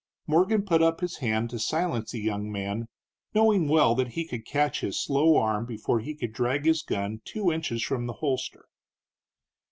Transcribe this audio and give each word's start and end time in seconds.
Morgan 0.25 0.63
put 0.63 0.81
up 0.81 1.01
his 1.01 1.17
hand 1.17 1.51
to 1.51 1.59
silence 1.59 2.09
the 2.09 2.19
young 2.19 2.51
man, 2.51 2.87
knowing 3.35 3.67
well 3.67 3.93
that 3.93 4.13
he 4.13 4.25
could 4.27 4.47
catch 4.47 4.79
his 4.79 4.99
slow 4.99 5.37
arm 5.37 5.63
before 5.63 5.99
he 5.99 6.15
could 6.15 6.33
drag 6.33 6.65
his 6.65 6.81
gun 6.81 7.21
two 7.23 7.51
inches 7.51 7.83
from 7.83 8.07
the 8.07 8.13
holster. 8.13 8.65